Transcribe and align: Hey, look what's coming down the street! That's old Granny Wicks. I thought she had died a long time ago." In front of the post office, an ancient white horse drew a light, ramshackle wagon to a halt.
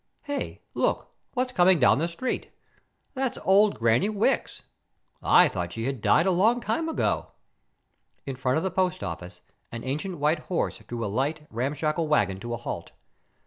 Hey, 0.23 0.63
look 0.73 1.11
what's 1.35 1.51
coming 1.51 1.79
down 1.79 1.99
the 1.99 2.07
street! 2.07 2.49
That's 3.13 3.37
old 3.45 3.77
Granny 3.77 4.09
Wicks. 4.09 4.63
I 5.21 5.47
thought 5.47 5.73
she 5.73 5.85
had 5.85 6.01
died 6.01 6.25
a 6.25 6.31
long 6.31 6.59
time 6.59 6.89
ago." 6.89 7.33
In 8.25 8.35
front 8.35 8.57
of 8.57 8.63
the 8.63 8.71
post 8.71 9.03
office, 9.03 9.41
an 9.71 9.83
ancient 9.83 10.17
white 10.17 10.39
horse 10.39 10.79
drew 10.87 11.05
a 11.05 11.05
light, 11.05 11.45
ramshackle 11.51 12.07
wagon 12.07 12.39
to 12.39 12.55
a 12.55 12.57
halt. 12.57 12.93